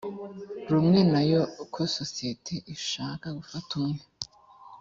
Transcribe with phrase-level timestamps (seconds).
[0.71, 1.41] rumwe na yo
[1.73, 4.01] ko sosiyete ishaka gufata umwe